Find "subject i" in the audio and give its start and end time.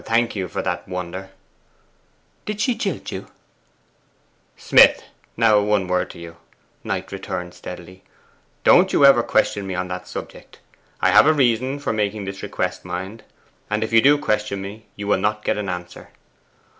10.07-11.11